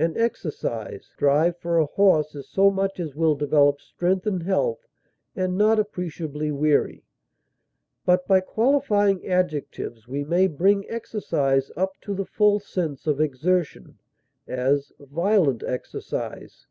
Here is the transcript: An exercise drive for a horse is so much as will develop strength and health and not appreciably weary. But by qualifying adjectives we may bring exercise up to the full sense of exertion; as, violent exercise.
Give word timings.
An 0.00 0.16
exercise 0.16 1.12
drive 1.16 1.56
for 1.58 1.78
a 1.78 1.86
horse 1.86 2.34
is 2.34 2.48
so 2.48 2.72
much 2.72 2.98
as 2.98 3.14
will 3.14 3.36
develop 3.36 3.80
strength 3.80 4.26
and 4.26 4.42
health 4.42 4.88
and 5.36 5.56
not 5.56 5.78
appreciably 5.78 6.50
weary. 6.50 7.04
But 8.04 8.26
by 8.26 8.40
qualifying 8.40 9.24
adjectives 9.28 10.08
we 10.08 10.24
may 10.24 10.48
bring 10.48 10.90
exercise 10.90 11.70
up 11.76 11.92
to 12.00 12.14
the 12.16 12.26
full 12.26 12.58
sense 12.58 13.06
of 13.06 13.20
exertion; 13.20 13.96
as, 14.48 14.90
violent 14.98 15.62
exercise. 15.62 16.66